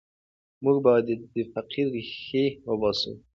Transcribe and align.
موږ 0.63 0.77
باید 0.85 1.07
د 1.33 1.35
فقر 1.53 1.85
ریښې 1.93 2.43
وباسو. 2.67 3.13